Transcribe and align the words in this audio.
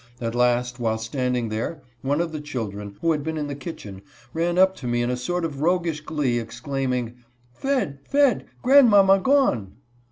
At 0.19 0.33
last, 0.33 0.79
while 0.79 0.97
standing 0.97 1.49
there, 1.49 1.83
one 2.01 2.21
of 2.21 2.31
the 2.31 2.41
children, 2.41 2.97
who 3.01 3.11
had 3.11 3.23
been 3.23 3.37
in 3.37 3.45
the 3.45 3.53
kitchen, 3.53 4.01
ran 4.33 4.57
up 4.57 4.75
to 4.77 4.87
me 4.87 5.03
in 5.03 5.11
a 5.11 5.15
sort 5.15 5.45
of 5.45 5.61
roguish 5.61 6.01
glee, 6.01 6.39
exclaiming, 6.39 7.17
"Fed, 7.53 7.99
Fed, 8.09 8.47
grand 8.63 8.89
mamma 8.89 9.19
gone 9.19 9.73